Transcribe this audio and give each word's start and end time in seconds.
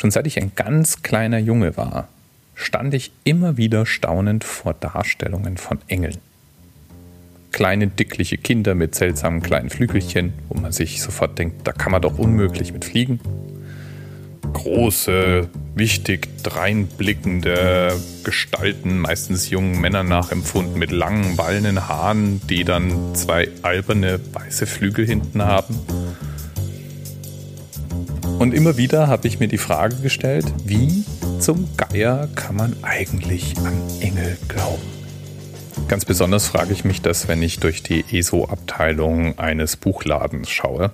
Schon 0.00 0.10
seit 0.10 0.26
ich 0.26 0.40
ein 0.40 0.52
ganz 0.56 1.02
kleiner 1.02 1.36
Junge 1.36 1.76
war, 1.76 2.08
stand 2.54 2.94
ich 2.94 3.12
immer 3.24 3.58
wieder 3.58 3.84
staunend 3.84 4.44
vor 4.44 4.72
Darstellungen 4.72 5.58
von 5.58 5.78
Engeln. 5.88 6.16
Kleine, 7.52 7.86
dickliche 7.86 8.38
Kinder 8.38 8.74
mit 8.74 8.94
seltsamen 8.94 9.42
kleinen 9.42 9.68
Flügelchen, 9.68 10.32
wo 10.48 10.58
man 10.58 10.72
sich 10.72 11.02
sofort 11.02 11.38
denkt, 11.38 11.66
da 11.66 11.72
kann 11.72 11.92
man 11.92 12.00
doch 12.00 12.18
unmöglich 12.18 12.72
mit 12.72 12.86
fliegen. 12.86 13.20
Große, 14.54 15.50
wichtig 15.74 16.28
dreinblickende 16.44 17.94
Gestalten, 18.24 19.00
meistens 19.00 19.50
jungen 19.50 19.82
Männern 19.82 20.08
nachempfunden, 20.08 20.78
mit 20.78 20.92
langen, 20.92 21.36
wallenden 21.36 21.88
Haaren, 21.88 22.40
die 22.48 22.64
dann 22.64 23.14
zwei 23.14 23.48
alberne, 23.60 24.18
weiße 24.32 24.64
Flügel 24.64 25.04
hinten 25.04 25.42
haben. 25.42 25.78
Und 28.40 28.54
immer 28.54 28.78
wieder 28.78 29.06
habe 29.06 29.28
ich 29.28 29.38
mir 29.38 29.48
die 29.48 29.58
Frage 29.58 29.96
gestellt, 29.96 30.46
wie 30.64 31.04
zum 31.40 31.68
Geier 31.76 32.26
kann 32.36 32.56
man 32.56 32.74
eigentlich 32.80 33.54
an 33.58 33.78
Engel 34.00 34.38
glauben? 34.48 34.80
Ganz 35.88 36.06
besonders 36.06 36.48
frage 36.48 36.72
ich 36.72 36.82
mich 36.82 37.02
das, 37.02 37.28
wenn 37.28 37.42
ich 37.42 37.60
durch 37.60 37.82
die 37.82 38.02
ESO-Abteilung 38.10 39.38
eines 39.38 39.76
Buchladens 39.76 40.48
schaue. 40.48 40.90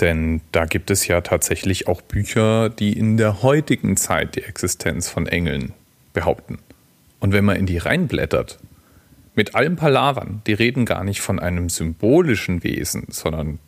Denn 0.00 0.42
da 0.52 0.66
gibt 0.66 0.92
es 0.92 1.08
ja 1.08 1.22
tatsächlich 1.22 1.88
auch 1.88 2.02
Bücher, 2.02 2.70
die 2.70 2.96
in 2.96 3.16
der 3.16 3.42
heutigen 3.42 3.96
Zeit 3.96 4.36
die 4.36 4.44
Existenz 4.44 5.08
von 5.08 5.26
Engeln 5.26 5.72
behaupten. 6.12 6.60
Und 7.18 7.32
wenn 7.32 7.44
man 7.44 7.56
in 7.56 7.66
die 7.66 7.78
reinblättert, 7.78 8.60
mit 9.34 9.56
allem 9.56 9.74
Palavern, 9.74 10.40
die 10.46 10.52
reden 10.52 10.84
gar 10.84 11.02
nicht 11.02 11.20
von 11.20 11.40
einem 11.40 11.68
symbolischen 11.68 12.62
Wesen, 12.62 13.06
sondern 13.10 13.58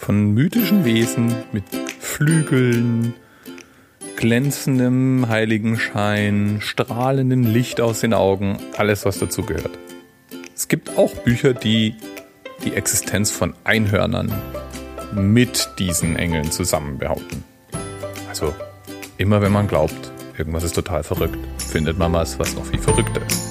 von 0.00 0.32
mythischen 0.32 0.86
Wesen 0.86 1.34
mit 1.52 1.64
Flügeln, 1.98 3.12
glänzendem 4.16 5.28
Heiligenschein, 5.28 6.56
strahlendem 6.60 7.44
Licht 7.44 7.82
aus 7.82 8.00
den 8.00 8.14
Augen, 8.14 8.56
alles 8.78 9.04
was 9.04 9.18
dazu 9.18 9.42
gehört. 9.42 9.78
Es 10.56 10.68
gibt 10.68 10.96
auch 10.96 11.14
Bücher, 11.16 11.52
die 11.52 11.96
die 12.64 12.72
Existenz 12.72 13.30
von 13.30 13.54
Einhörnern 13.62 14.32
mit 15.12 15.68
diesen 15.78 16.16
Engeln 16.16 16.50
zusammen 16.50 16.96
behaupten. 16.96 17.44
Also 18.26 18.54
immer 19.18 19.42
wenn 19.42 19.52
man 19.52 19.68
glaubt, 19.68 20.12
irgendwas 20.38 20.64
ist 20.64 20.74
total 20.74 21.02
verrückt, 21.02 21.38
findet 21.58 21.98
man 21.98 22.14
was, 22.14 22.38
was 22.38 22.54
noch 22.54 22.64
viel 22.64 22.80
verrückter 22.80 23.20
ist. 23.26 23.49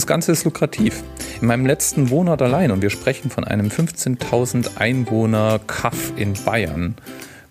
Das 0.00 0.06
Ganze 0.06 0.32
ist 0.32 0.44
lukrativ. 0.44 1.02
In 1.42 1.48
meinem 1.48 1.66
letzten 1.66 2.08
Wohnort 2.08 2.40
allein, 2.40 2.70
und 2.70 2.80
wir 2.80 2.88
sprechen 2.88 3.30
von 3.30 3.44
einem 3.44 3.66
15.000 3.66 4.78
Einwohner 4.78 5.60
Kaff 5.66 6.14
in 6.16 6.32
Bayern, 6.42 6.94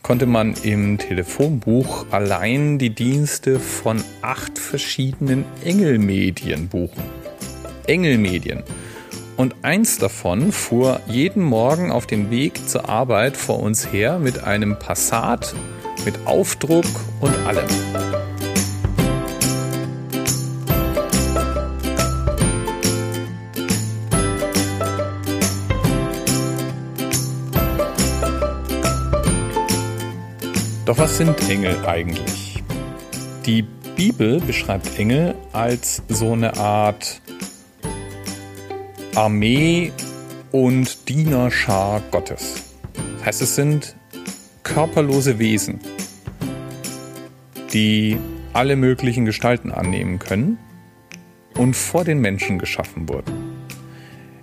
konnte 0.02 0.26
man 0.26 0.56
im 0.64 0.98
Telefonbuch 0.98 2.08
allein 2.10 2.80
die 2.80 2.90
Dienste 2.90 3.60
von 3.60 4.04
acht 4.24 4.58
verschiedenen 4.58 5.46
Engelmedien 5.64 6.70
buchen. 6.70 7.04
Engelmedien. 7.86 8.64
Und 9.38 9.54
eins 9.62 10.00
davon 10.00 10.52
fuhr 10.52 11.02
jeden 11.06 11.44
Morgen 11.44 11.92
auf 11.92 12.08
dem 12.08 12.32
Weg 12.32 12.68
zur 12.68 12.90
Arbeit 12.90 13.38
vor 13.38 13.60
uns 13.60 13.94
her 13.94 14.18
mit 14.18 14.44
einem 14.44 14.80
Passat, 14.80 15.54
mit 16.04 16.16
Aufdruck 16.26 16.88
und 17.22 17.36
allem. 17.46 18.09
Doch 30.90 30.98
was 30.98 31.20
sind 31.20 31.48
Engel 31.48 31.86
eigentlich? 31.86 32.64
Die 33.46 33.62
Bibel 33.96 34.40
beschreibt 34.40 34.98
Engel 34.98 35.36
als 35.54 36.02
so 36.08 36.34
eine 36.34 36.58
Art 36.58 37.22
Armee 39.14 39.92
und 40.52 41.08
Dienerschar 41.08 42.02
Gottes. 42.10 42.64
Das 43.20 43.26
heißt, 43.28 43.42
es 43.44 43.56
sind 43.56 43.96
körperlose 44.64 45.38
Wesen, 45.38 45.80
die 47.72 48.18
alle 48.54 48.76
möglichen 48.76 49.26
Gestalten 49.26 49.72
annehmen 49.72 50.18
können 50.18 50.58
und 51.56 51.76
vor 51.76 52.04
den 52.04 52.18
Menschen 52.20 52.58
geschaffen 52.58 53.08
wurden. 53.08 53.49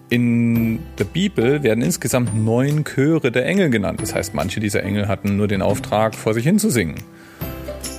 In 0.08 0.78
der 0.98 1.04
Bibel 1.04 1.64
werden 1.64 1.82
insgesamt 1.82 2.32
neun 2.32 2.84
Chöre 2.84 3.32
der 3.32 3.44
Engel 3.44 3.70
genannt. 3.70 4.00
Das 4.00 4.14
heißt, 4.14 4.34
manche 4.34 4.60
dieser 4.60 4.84
Engel 4.84 5.08
hatten 5.08 5.36
nur 5.36 5.48
den 5.48 5.62
Auftrag, 5.62 6.14
vor 6.14 6.32
sich 6.32 6.44
hin 6.44 6.60
zu 6.60 6.70
singen. 6.70 6.94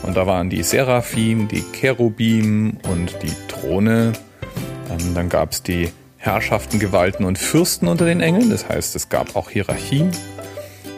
Und 0.03 0.15
da 0.15 0.25
waren 0.25 0.49
die 0.49 0.63
Seraphim, 0.63 1.49
die 1.49 1.63
Cherubim 1.73 2.77
und 2.89 3.17
die 3.23 3.33
Throne. 3.49 4.13
Ähm, 4.89 5.13
dann 5.15 5.27
gab 5.27 5.51
es 5.51 5.63
die 5.63 5.89
Herrschaften, 6.15 6.79
Gewalten 6.79 7.25
und 7.25 7.37
Fürsten 7.37 7.89
unter 7.89 8.05
den 8.05 8.21
Engeln. 8.21 8.49
Das 8.51 8.69
heißt, 8.69 8.95
es 8.95 9.09
gab 9.09 9.35
auch 9.35 9.49
Hierarchien. 9.49 10.11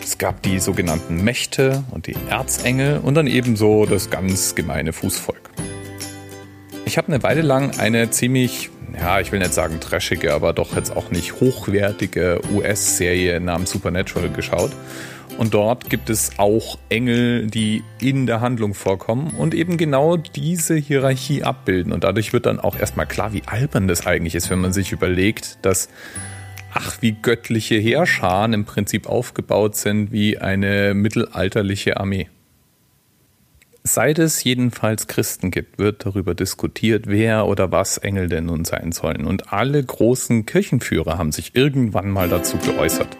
Es 0.03 0.19
gab 0.19 0.43
die 0.43 0.59
sogenannten 0.59 1.23
Mächte 1.23 1.83
und 1.89 2.05
die 2.05 2.15
Erzengel 2.29 2.99
und 2.99 3.15
dann 3.15 3.25
ebenso 3.25 3.87
das 3.87 4.11
ganz 4.11 4.53
gemeine 4.53 4.93
Fußvolk. 4.93 5.48
Ich 6.89 6.97
habe 6.97 7.09
eine 7.09 7.21
Weile 7.21 7.43
lang 7.43 7.77
eine 7.77 8.09
ziemlich 8.09 8.71
ja, 8.99 9.19
ich 9.19 9.31
will 9.31 9.37
nicht 9.37 9.53
sagen 9.53 9.79
trashige, 9.79 10.33
aber 10.33 10.53
doch 10.53 10.75
jetzt 10.75 10.97
auch 10.97 11.11
nicht 11.11 11.39
hochwertige 11.39 12.41
US-Serie 12.51 13.39
namens 13.39 13.69
Supernatural 13.69 14.31
geschaut. 14.31 14.71
Und 15.37 15.53
dort 15.53 15.91
gibt 15.91 16.09
es 16.09 16.31
auch 16.37 16.79
Engel, 16.89 17.45
die 17.45 17.83
in 18.01 18.25
der 18.25 18.41
Handlung 18.41 18.73
vorkommen 18.73 19.35
und 19.37 19.53
eben 19.53 19.77
genau 19.77 20.17
diese 20.17 20.77
Hierarchie 20.77 21.43
abbilden. 21.43 21.93
Und 21.93 22.03
dadurch 22.03 22.33
wird 22.33 22.47
dann 22.47 22.59
auch 22.59 22.75
erstmal 22.75 23.05
klar, 23.05 23.33
wie 23.33 23.43
albern 23.45 23.87
das 23.87 24.07
eigentlich 24.07 24.33
ist, 24.33 24.49
wenn 24.49 24.59
man 24.59 24.73
sich 24.73 24.91
überlegt, 24.91 25.59
dass, 25.61 25.89
ach, 26.73 26.97
wie 27.01 27.11
göttliche 27.11 27.75
Heerscharen 27.75 28.53
im 28.53 28.65
Prinzip 28.65 29.05
aufgebaut 29.05 29.75
sind 29.75 30.11
wie 30.11 30.39
eine 30.39 30.95
mittelalterliche 30.95 31.97
Armee. 31.97 32.29
Seit 33.91 34.19
es 34.19 34.43
jedenfalls 34.43 35.07
Christen 35.07 35.49
gibt, 35.49 35.79
wird 35.79 36.05
darüber 36.05 36.35
diskutiert, 36.35 37.07
wer 37.07 37.47
oder 37.47 37.71
was 37.71 37.97
Engel 37.97 38.29
denn 38.29 38.45
nun 38.45 38.63
sein 38.63 38.91
sollen. 38.91 39.25
Und 39.25 39.51
alle 39.51 39.83
großen 39.83 40.45
Kirchenführer 40.45 41.17
haben 41.17 41.31
sich 41.31 41.55
irgendwann 41.55 42.11
mal 42.11 42.29
dazu 42.29 42.57
geäußert. 42.57 43.17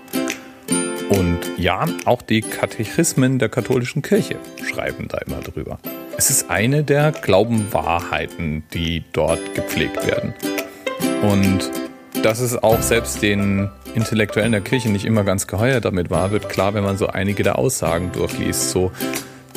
Und 1.10 1.40
ja, 1.58 1.88
auch 2.06 2.22
die 2.22 2.42
Katechismen 2.42 3.40
der 3.40 3.50
katholischen 3.50 4.04
Kirche 4.04 4.36
schreiben 4.64 5.08
da 5.08 5.18
immer 5.18 5.40
drüber. 5.40 5.80
Es 6.18 6.30
ist 6.30 6.52
eine 6.52 6.84
der 6.84 7.14
Glaubenwahrheiten, 7.14 8.62
die 8.72 9.04
dort 9.12 9.56
gepflegt 9.56 10.06
werden. 10.06 10.36
Und 11.24 11.72
dass 12.22 12.42
es 12.42 12.62
auch 12.62 12.84
selbst 12.84 13.24
den 13.24 13.72
Intellektuellen 13.96 14.52
der 14.52 14.62
Kirche 14.62 14.90
nicht 14.90 15.06
immer 15.06 15.24
ganz 15.24 15.48
geheuer 15.48 15.82
damit 15.82 16.12
war, 16.12 16.30
wird 16.30 16.48
klar, 16.48 16.76
wenn 16.76 16.84
man 16.84 16.96
so 16.96 17.08
einige 17.08 17.42
der 17.42 17.58
Aussagen 17.58 18.12
durchliest. 18.12 18.70
So, 18.70 18.92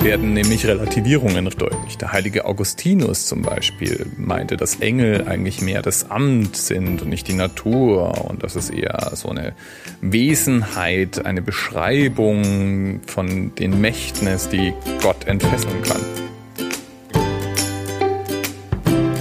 werden 0.03 0.33
nämlich 0.33 0.67
Relativierungen 0.67 1.45
deutlich. 1.45 1.97
Der 1.97 2.13
heilige 2.13 2.45
Augustinus 2.45 3.27
zum 3.27 3.43
Beispiel 3.43 4.07
meinte, 4.17 4.57
dass 4.57 4.77
Engel 4.81 5.29
eigentlich 5.29 5.61
mehr 5.61 5.81
das 5.81 6.11
Amt 6.11 6.57
sind 6.57 7.03
und 7.03 7.09
nicht 7.09 7.29
die 7.29 7.35
Natur 7.35 8.29
und 8.29 8.43
dass 8.43 8.57
es 8.57 8.69
eher 8.69 9.13
so 9.15 9.29
eine 9.29 9.55
Wesenheit, 10.01 11.25
eine 11.25 11.41
Beschreibung 11.41 13.01
von 13.07 13.55
den 13.55 13.81
Mächten 13.81 14.27
ist, 14.27 14.53
die 14.53 14.73
Gott 15.01 15.27
entfesseln 15.27 15.83
kann. 15.83 16.01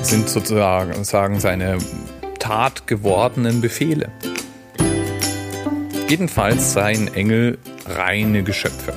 Sind 0.01 0.29
sozusagen 0.29 1.03
sagen 1.03 1.39
seine 1.39 1.77
Tat 2.39 2.87
gewordenen 2.87 3.61
Befehle. 3.61 4.09
Jedenfalls 6.09 6.73
seien 6.73 7.13
Engel 7.13 7.59
reine 7.85 8.41
Geschöpfe 8.41 8.93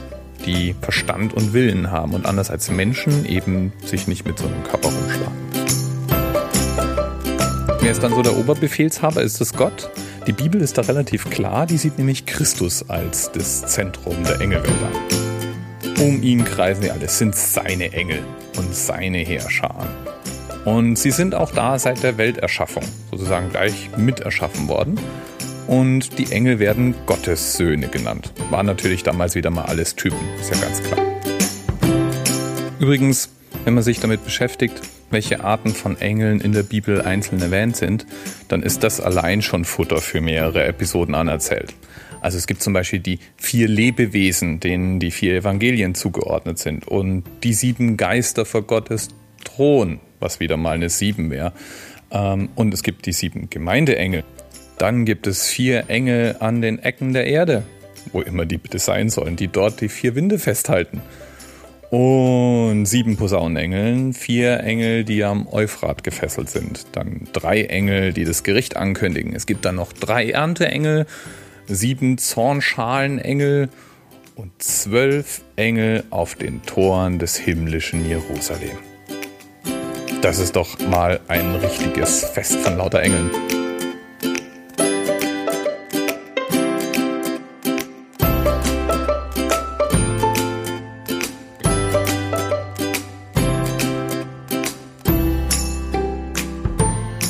die 0.47 0.75
Verstand 0.81 1.35
und 1.35 1.53
Willen 1.53 1.91
haben 1.91 2.15
und 2.15 2.27
anders 2.27 2.51
als 2.51 2.71
Menschen 2.71 3.27
eben 3.27 3.73
sich 3.85 4.07
nicht 4.07 4.27
mit 4.27 4.39
so 4.39 4.47
einem 4.47 4.63
Körper 4.65 4.89
rumschlagen 4.89 5.45
Wer 7.81 7.91
ist 7.93 8.03
dann 8.03 8.15
so 8.15 8.23
der 8.23 8.37
Oberbefehlshaber? 8.39 9.21
Ist 9.21 9.43
es 9.43 9.53
Gott? 9.53 9.91
Die 10.27 10.33
Bibel 10.33 10.63
ist 10.63 10.79
da 10.79 10.83
relativ 10.83 11.29
klar, 11.29 11.67
die 11.67 11.77
sieht 11.77 11.99
nämlich 11.99 12.25
Christus 12.25 12.89
als 12.89 13.31
das 13.33 13.67
Zentrum 13.67 14.25
der 14.25 14.41
Engelwelt 14.41 14.73
an. 14.83 16.03
Um 16.03 16.23
ihn 16.23 16.47
kreisen 16.47 16.83
sie 16.83 16.91
alle, 16.91 17.05
es 17.05 17.19
sind 17.19 17.37
seine 17.37 17.93
Engel 17.93 18.21
und 18.57 18.75
seine 18.75 19.19
Heerscharen. 19.19 19.89
Und 20.65 20.97
sie 20.97 21.11
sind 21.11 21.35
auch 21.35 21.53
da 21.53 21.79
seit 21.79 22.03
der 22.03 22.17
Welterschaffung, 22.17 22.85
sozusagen 23.11 23.51
gleich 23.51 23.91
miterschaffen 23.99 24.67
worden. 24.67 24.99
Und 25.67 26.19
die 26.19 26.31
Engel 26.31 26.59
werden 26.59 26.95
Gottes 27.07 27.57
Söhne 27.57 27.89
genannt. 27.89 28.33
Waren 28.51 28.67
natürlich 28.67 29.03
damals 29.03 29.35
wieder 29.35 29.51
mal 29.51 29.65
alles 29.65 29.97
Typen, 29.97 30.19
ist 30.39 30.55
ja 30.55 30.61
ganz 30.61 30.83
klar. 30.83 31.05
Übrigens, 32.79 33.31
wenn 33.65 33.75
man 33.75 33.83
sich 33.83 34.01
damit 34.01 34.25
beschäftigt, 34.25 34.83
welche 35.11 35.43
Arten 35.43 35.71
von 35.71 35.99
Engeln 35.99 36.41
in 36.41 36.53
der 36.53 36.65
Bibel 36.65 37.01
einzeln 37.01 37.41
erwähnt 37.41 37.77
sind, 37.77 38.05
dann 38.49 38.63
ist 38.63 38.83
das 38.83 39.01
allein 39.01 39.43
schon 39.43 39.65
Futter 39.65 40.03
für 40.03 40.21
mehrere 40.21 40.65
Episoden 40.65 41.15
anerzählt. 41.15 41.75
Also 42.21 42.39
es 42.39 42.47
gibt 42.47 42.63
zum 42.63 42.73
Beispiel 42.73 43.01
die 43.01 43.19
vier 43.37 43.69
Lebewesen, 43.69 44.59
denen 44.59 44.99
die 44.99 45.11
vier 45.11 45.37
Evangelien 45.37 45.95
zugeordnet 45.95 46.59
sind 46.59 46.89
und 46.89 47.25
die 47.43 47.53
sieben 47.55 47.97
Geister 47.97 48.45
vor 48.45 48.63
Gottes 48.63 49.09
Thron, 49.45 50.01
was 50.21 50.41
wieder 50.41 50.57
mal 50.57 50.75
eine 50.75 50.89
sieben 50.89 51.31
wäre. 51.31 51.53
Ähm, 52.11 52.49
und 52.55 52.73
es 52.75 52.83
gibt 52.83 53.07
die 53.07 53.13
sieben 53.13 53.51
Gemeindeengel. 53.51 54.25
Dann 54.79 55.05
gibt 55.05 55.27
es 55.27 55.47
vier 55.47 55.85
Engel 55.89 56.37
an 56.41 56.61
den 56.61 56.79
Ecken 56.79 57.13
der 57.13 57.27
Erde, 57.27 57.63
wo 58.13 58.21
immer 58.21 58.45
die 58.45 58.59
bitte 58.59 58.79
sein 58.79 59.09
sollen, 59.09 59.37
die 59.37 59.49
dort 59.49 59.81
die 59.81 59.89
vier 59.89 60.15
Winde 60.15 60.39
festhalten. 60.39 61.01
Und 61.91 62.87
sieben 62.87 63.17
Posaunenengeln, 63.17 64.15
vier 64.15 64.61
Engel, 64.61 65.05
die 65.05 65.23
am 65.23 65.47
Euphrat 65.47 66.03
gefesselt 66.03 66.51
sind. 66.51 66.87
Dann 66.93 67.29
drei 67.33 67.63
Engel, 67.63 68.13
die 68.13 68.25
das 68.25 68.43
Gericht 68.43 68.77
ankündigen. 68.77 69.35
Es 69.37 69.47
gibt 69.47 69.65
dann 69.65 69.77
noch 69.77 69.93
drei 69.93 70.31
Ernteengel, 70.31 71.07
sieben 71.69 72.19
Zornschalenengel 72.19 73.69
und 74.35 74.51
zwölf 74.61 75.43
Engel 75.55 76.03
auf 76.11 76.35
den 76.35 76.63
Toren 76.63 77.21
des 77.21 77.37
himmlischen 77.37 78.09
Jerusalem. 78.09 78.77
Das 80.21 80.39
ist 80.39 80.57
doch 80.57 80.79
mal 80.81 81.21
ein 81.29 81.55
richtiges 81.57 82.25
Fest 82.25 82.57
von 82.57 82.77
lauter 82.79 83.03
Engeln. 83.03 83.31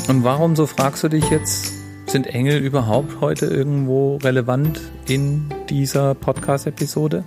Und 0.07 0.23
warum, 0.23 0.55
so 0.55 0.67
fragst 0.67 1.03
du 1.03 1.07
dich 1.07 1.31
jetzt, 1.31 1.73
sind 2.05 2.27
Engel 2.27 2.59
überhaupt 2.59 3.21
heute 3.21 3.47
irgendwo 3.47 4.17
relevant 4.17 4.79
in 5.07 5.51
dieser 5.67 6.13
Podcast-Episode? 6.13 7.23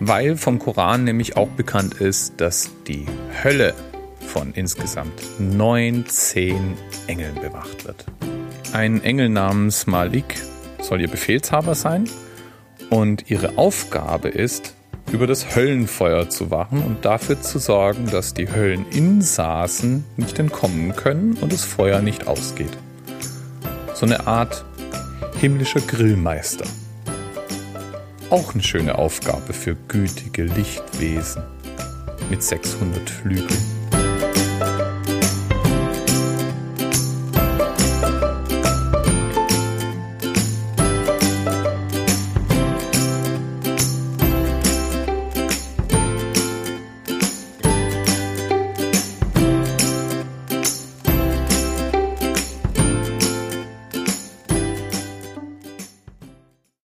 Weil 0.00 0.36
vom 0.36 0.58
Koran 0.58 1.04
nämlich 1.04 1.36
auch 1.36 1.48
bekannt 1.50 1.94
ist, 1.94 2.40
dass 2.40 2.72
die 2.88 3.06
Hölle 3.44 3.74
von 4.26 4.52
insgesamt 4.54 5.22
19 5.38 6.74
Engeln 7.06 7.34
bewacht 7.36 7.84
wird. 7.84 8.06
Ein 8.72 9.04
Engel 9.04 9.28
namens 9.28 9.86
Malik 9.86 10.42
soll 10.80 11.00
ihr 11.00 11.08
Befehlshaber 11.08 11.76
sein 11.76 12.08
und 12.90 13.30
ihre 13.30 13.56
Aufgabe 13.56 14.28
ist, 14.28 14.74
über 15.12 15.26
das 15.26 15.54
Höllenfeuer 15.54 16.30
zu 16.30 16.50
wachen 16.50 16.82
und 16.82 17.04
dafür 17.04 17.40
zu 17.40 17.58
sorgen, 17.58 18.06
dass 18.06 18.32
die 18.32 18.50
Hölleninsassen 18.50 20.04
nicht 20.16 20.38
entkommen 20.38 20.96
können 20.96 21.36
und 21.40 21.52
das 21.52 21.64
Feuer 21.64 22.00
nicht 22.00 22.26
ausgeht. 22.26 22.76
So 23.94 24.06
eine 24.06 24.26
Art 24.26 24.64
himmlischer 25.38 25.80
Grillmeister. 25.80 26.64
Auch 28.30 28.54
eine 28.54 28.62
schöne 28.62 28.96
Aufgabe 28.96 29.52
für 29.52 29.76
gütige 29.88 30.44
Lichtwesen 30.44 31.42
mit 32.30 32.42
600 32.42 33.10
Flügeln. 33.10 33.81